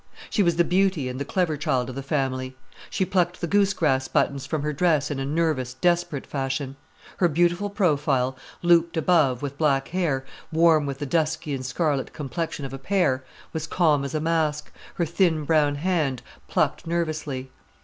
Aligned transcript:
She 0.31 0.41
was 0.41 0.55
the 0.55 0.63
beauty 0.63 1.09
and 1.09 1.19
the 1.21 1.25
clever 1.25 1.55
child 1.55 1.87
of 1.87 1.93
the 1.93 2.01
family. 2.01 2.55
She 2.89 3.05
plucked 3.05 3.39
the 3.39 3.45
goose 3.45 3.71
grass 3.71 4.07
buttons 4.07 4.47
from 4.47 4.63
her 4.63 4.73
dress 4.73 5.11
in 5.11 5.19
a 5.19 5.25
nervous, 5.25 5.75
desperate 5.75 6.25
fashion. 6.25 6.75
Her 7.17 7.27
beautiful 7.27 7.69
profile, 7.69 8.35
looped 8.63 8.97
above 8.97 9.43
with 9.43 9.59
black 9.59 9.89
hair, 9.89 10.25
warm 10.51 10.87
with 10.87 10.97
the 10.97 11.05
dusky 11.05 11.53
and 11.53 11.63
scarlet 11.63 12.13
complexion 12.13 12.65
of 12.65 12.73
a 12.73 12.79
pear, 12.79 13.23
was 13.53 13.67
calm 13.67 14.03
as 14.03 14.15
a 14.15 14.19
mask, 14.19 14.71
her 14.95 15.05
thin 15.05 15.43
brown 15.45 15.75
hand 15.75 16.23
plucked 16.47 16.87
nervously. 16.87 17.51